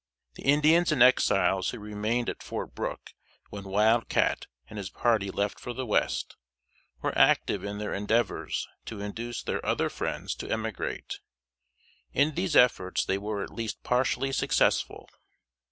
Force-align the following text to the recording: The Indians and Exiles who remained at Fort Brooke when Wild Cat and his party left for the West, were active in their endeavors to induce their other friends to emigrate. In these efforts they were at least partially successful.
The 0.33 0.41
Indians 0.41 0.91
and 0.91 1.03
Exiles 1.03 1.69
who 1.69 1.77
remained 1.79 2.27
at 2.27 2.41
Fort 2.41 2.73
Brooke 2.73 3.11
when 3.51 3.65
Wild 3.65 4.09
Cat 4.09 4.47
and 4.67 4.79
his 4.79 4.89
party 4.89 5.29
left 5.29 5.59
for 5.59 5.73
the 5.73 5.85
West, 5.85 6.37
were 7.03 7.15
active 7.15 7.63
in 7.63 7.77
their 7.77 7.93
endeavors 7.93 8.67
to 8.85 8.99
induce 8.99 9.43
their 9.43 9.63
other 9.63 9.91
friends 9.91 10.33
to 10.37 10.49
emigrate. 10.49 11.19
In 12.13 12.33
these 12.33 12.55
efforts 12.55 13.05
they 13.05 13.19
were 13.19 13.43
at 13.43 13.53
least 13.53 13.83
partially 13.83 14.31
successful. 14.31 15.07